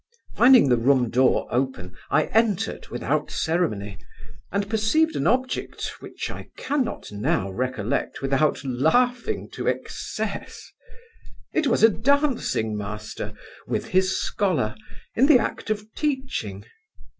Finding 0.35 0.69
the 0.69 0.77
room 0.79 1.11
door 1.11 1.47
open, 1.51 1.95
I 2.09 2.23
entered 2.33 2.87
without 2.87 3.29
ceremony, 3.29 3.99
and 4.51 4.67
perceived 4.67 5.15
an 5.15 5.27
object, 5.27 6.01
which 6.01 6.31
I 6.31 6.49
can 6.57 6.83
not 6.83 7.11
now 7.11 7.51
recollect 7.51 8.19
without 8.19 8.63
laughing 8.63 9.47
to 9.51 9.67
excess 9.67 10.71
It 11.53 11.67
was 11.67 11.83
a 11.83 11.89
dancing 11.89 12.75
master, 12.75 13.33
with 13.67 13.89
his 13.89 14.19
scholar, 14.19 14.73
in 15.13 15.27
the 15.27 15.37
act 15.37 15.69
of 15.69 15.85
teaching. 15.93 16.65